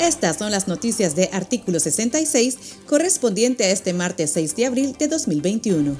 [0.00, 5.08] Estas son las noticias de artículo 66 correspondiente a este martes 6 de abril de
[5.08, 5.96] 2021.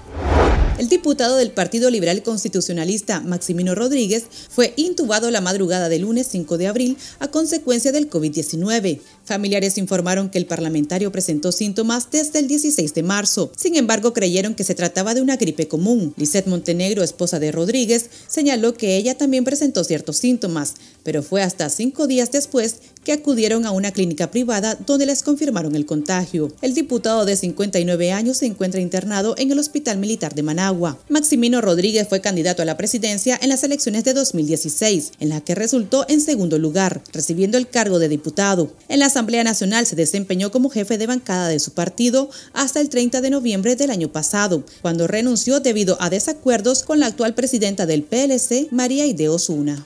[0.78, 6.58] El diputado del Partido Liberal Constitucionalista, Maximino Rodríguez, fue intubado la madrugada del lunes 5
[6.58, 9.00] de abril a consecuencia del COVID-19.
[9.24, 13.50] Familiares informaron que el parlamentario presentó síntomas desde el 16 de marzo.
[13.56, 16.12] Sin embargo, creyeron que se trataba de una gripe común.
[16.18, 21.70] Lisette Montenegro, esposa de Rodríguez, señaló que ella también presentó ciertos síntomas, pero fue hasta
[21.70, 22.76] cinco días después
[23.06, 26.50] que acudieron a una clínica privada donde les confirmaron el contagio.
[26.60, 30.98] El diputado de 59 años se encuentra internado en el Hospital Militar de Managua.
[31.08, 35.54] Maximino Rodríguez fue candidato a la presidencia en las elecciones de 2016, en la que
[35.54, 38.72] resultó en segundo lugar, recibiendo el cargo de diputado.
[38.88, 42.88] En la Asamblea Nacional se desempeñó como jefe de bancada de su partido hasta el
[42.88, 47.86] 30 de noviembre del año pasado, cuando renunció debido a desacuerdos con la actual presidenta
[47.86, 49.84] del PLC, María Ide Osuna.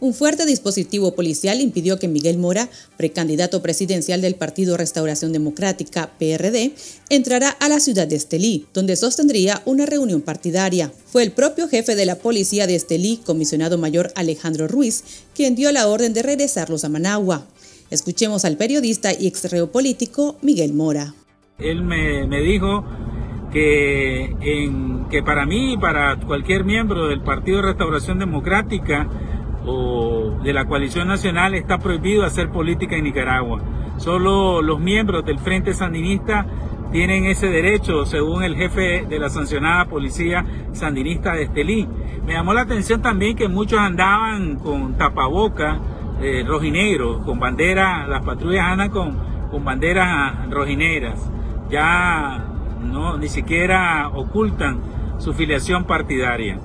[0.00, 6.72] Un fuerte dispositivo policial impidió que Miguel Mora, precandidato presidencial del Partido Restauración Democrática, PRD,
[7.10, 10.90] entrara a la ciudad de Estelí, donde sostendría una reunión partidaria.
[11.04, 15.70] Fue el propio jefe de la policía de Estelí, comisionado mayor Alejandro Ruiz, quien dio
[15.70, 17.46] la orden de regresarlos a Managua.
[17.90, 21.12] Escuchemos al periodista y exreo político Miguel Mora.
[21.58, 22.86] Él me, dijo
[23.52, 24.34] que,
[25.10, 29.29] que para mí y para cualquier miembro del Partido Restauración Democrática
[29.66, 33.60] o de la coalición nacional está prohibido hacer política en Nicaragua.
[33.98, 36.46] Solo los miembros del Frente Sandinista
[36.92, 41.86] tienen ese derecho, según el jefe de la sancionada policía sandinista de Estelí.
[42.26, 45.78] Me llamó la atención también que muchos andaban con tapaboca
[46.20, 49.16] eh, rojinegro, con banderas, las patrullas andan con,
[49.50, 51.30] con banderas rojinegras.
[51.70, 52.44] Ya
[52.82, 54.80] no, ni siquiera ocultan
[55.18, 56.58] su filiación partidaria.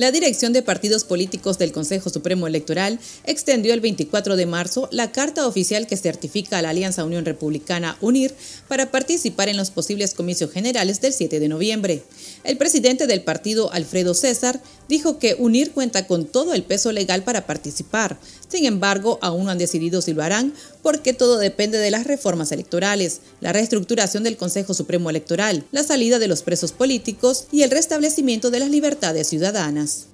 [0.00, 5.12] La Dirección de Partidos Políticos del Consejo Supremo Electoral extendió el 24 de marzo la
[5.12, 8.34] carta oficial que certifica a la Alianza Unión Republicana UNIR
[8.66, 12.02] para participar en los posibles comicios generales del 7 de noviembre.
[12.42, 17.22] El presidente del partido, Alfredo César, dijo que UNIR cuenta con todo el peso legal
[17.22, 18.18] para participar.
[18.48, 22.50] Sin embargo, aún no han decidido si lo harán porque todo depende de las reformas
[22.52, 27.70] electorales, la reestructuración del Consejo Supremo Electoral, la salida de los presos políticos y el
[27.70, 30.06] restablecimiento de las libertades ciudadanas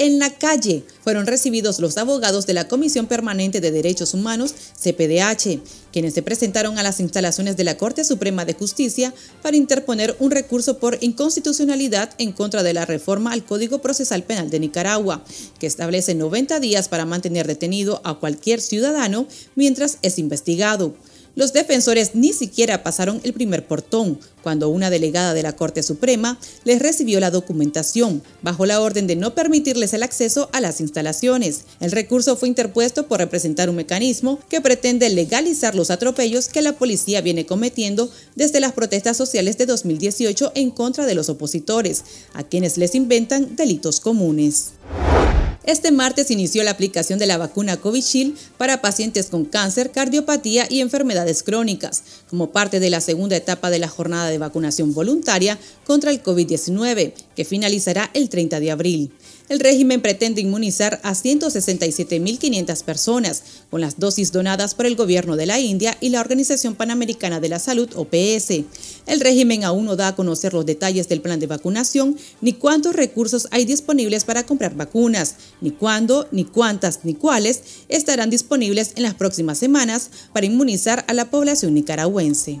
[0.00, 0.82] en la calle.
[1.04, 5.60] Fueron recibidos los abogados de la Comisión Permanente de Derechos Humanos, CPDH,
[5.92, 9.12] quienes se presentaron a las instalaciones de la Corte Suprema de Justicia
[9.42, 14.48] para interponer un recurso por inconstitucionalidad en contra de la reforma al Código Procesal Penal
[14.48, 15.22] de Nicaragua,
[15.58, 20.94] que establece 90 días para mantener detenido a cualquier ciudadano mientras es investigado.
[21.36, 26.38] Los defensores ni siquiera pasaron el primer portón cuando una delegada de la Corte Suprema
[26.64, 31.62] les recibió la documentación bajo la orden de no permitirles el acceso a las instalaciones.
[31.78, 36.72] El recurso fue interpuesto por representar un mecanismo que pretende legalizar los atropellos que la
[36.72, 42.04] policía viene cometiendo desde las protestas sociales de 2018 en contra de los opositores,
[42.34, 44.72] a quienes les inventan delitos comunes.
[45.64, 50.80] Este martes inició la aplicación de la vacuna Covishield para pacientes con cáncer, cardiopatía y
[50.80, 56.12] enfermedades crónicas, como parte de la segunda etapa de la jornada de vacunación voluntaria contra
[56.12, 59.12] el COVID-19, que finalizará el 30 de abril.
[59.50, 65.46] El régimen pretende inmunizar a 167.500 personas con las dosis donadas por el gobierno de
[65.46, 68.50] la India y la Organización Panamericana de la Salud, OPS.
[69.08, 72.94] El régimen aún no da a conocer los detalles del plan de vacunación, ni cuántos
[72.94, 79.02] recursos hay disponibles para comprar vacunas, ni cuándo, ni cuántas, ni cuáles estarán disponibles en
[79.02, 82.60] las próximas semanas para inmunizar a la población nicaragüense.